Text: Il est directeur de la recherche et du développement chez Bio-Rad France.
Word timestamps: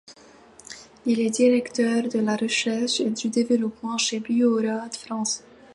Il 1.05 1.19
est 1.19 1.29
directeur 1.29 2.01
de 2.09 2.17
la 2.17 2.35
recherche 2.35 2.99
et 3.01 3.11
du 3.11 3.29
développement 3.29 3.99
chez 3.99 4.19
Bio-Rad 4.19 4.95
France. 4.95 5.43